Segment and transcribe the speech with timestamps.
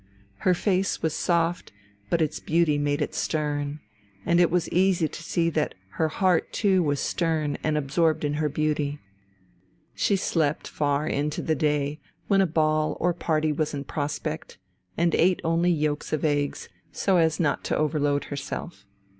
[0.37, 1.71] Her face was soft,
[2.09, 3.81] but its beauty made it stern,
[4.25, 8.33] and it was easy to see that her heart too was stern and absorbed in
[8.41, 8.97] her beauty.
[9.93, 14.57] She slept far into the day when a ball or party was in prospect,
[14.97, 18.87] and ate only yolks of eggs, so as not to overload herself.